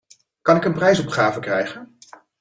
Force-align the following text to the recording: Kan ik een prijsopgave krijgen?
Kan 0.41 0.55
ik 0.55 0.65
een 0.65 0.73
prijsopgave 0.73 1.39
krijgen? 1.39 1.97